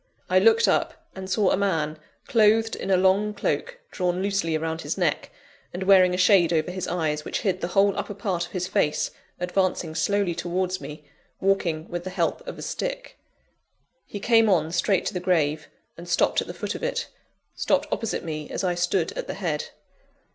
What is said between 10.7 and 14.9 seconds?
me, walking with the help of a stick. He came on